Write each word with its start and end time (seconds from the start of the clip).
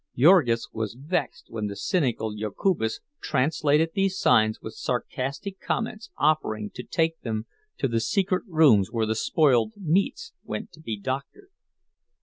Jurgis 0.17 0.67
was 0.73 0.95
vexed 0.95 1.51
when 1.51 1.67
the 1.67 1.75
cynical 1.75 2.33
Jokubas 2.35 3.01
translated 3.21 3.91
these 3.93 4.17
signs 4.17 4.59
with 4.59 4.73
sarcastic 4.73 5.59
comments, 5.61 6.09
offering 6.17 6.71
to 6.71 6.81
take 6.81 7.21
them 7.21 7.45
to 7.77 7.87
the 7.87 7.99
secret 7.99 8.41
rooms 8.47 8.91
where 8.91 9.05
the 9.05 9.13
spoiled 9.13 9.73
meats 9.77 10.33
went 10.43 10.71
to 10.71 10.79
be 10.79 10.99
doctored. 10.99 11.51